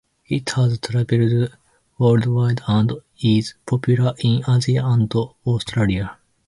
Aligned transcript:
It 0.25 0.49
has 0.55 0.79
traveled 0.79 1.53
worldwide 1.99 2.61
and 2.67 2.91
is 3.21 3.53
popular 3.67 4.15
in 4.21 4.41
Asia 4.49 4.81
and 4.83 5.13
Australia. 5.45 6.17